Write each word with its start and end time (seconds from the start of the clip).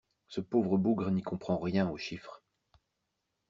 Ce 0.29 0.41
pauvre 0.41 0.79
bougre 0.79 1.11
n'y 1.11 1.21
comprend 1.21 1.59
rien 1.59 1.87
aux 1.87 1.97
chiffres... 1.99 2.41